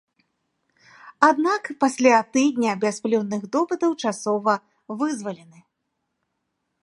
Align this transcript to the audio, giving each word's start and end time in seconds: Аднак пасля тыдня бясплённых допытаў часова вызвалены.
Аднак 1.27 1.63
пасля 1.83 2.17
тыдня 2.37 2.71
бясплённых 2.85 3.43
допытаў 3.55 3.91
часова 4.05 4.53
вызвалены. 5.01 5.59